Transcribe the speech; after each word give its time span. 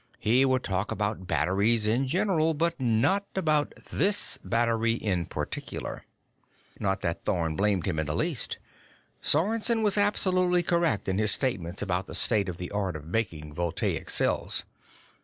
He 0.17 0.45
would 0.45 0.63
talk 0.63 0.91
about 0.91 1.27
batteries 1.27 1.85
in 1.85 2.07
general, 2.07 2.55
but 2.55 2.79
not 2.81 3.27
about 3.35 3.71
this 3.93 4.39
battery 4.43 4.93
in 4.93 5.27
particular. 5.27 6.05
Not 6.79 7.01
that 7.01 7.23
Thorn 7.23 7.55
blamed 7.55 7.85
him 7.85 7.99
in 7.99 8.07
the 8.07 8.15
least. 8.15 8.57
Sorensen 9.21 9.83
was 9.83 9.99
absolutely 9.99 10.63
correct 10.63 11.07
in 11.07 11.19
his 11.19 11.29
statements 11.29 11.83
about 11.83 12.07
the 12.07 12.15
state 12.15 12.49
of 12.49 12.57
the 12.57 12.71
art 12.71 12.95
of 12.95 13.05
making 13.05 13.53
voltaic 13.53 14.09
cells. 14.09 14.63